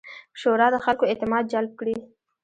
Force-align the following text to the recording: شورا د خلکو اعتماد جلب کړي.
شورا 0.39 0.67
د 0.73 0.77
خلکو 0.85 1.03
اعتماد 1.11 1.43
جلب 1.51 1.71
کړي. 1.79 1.95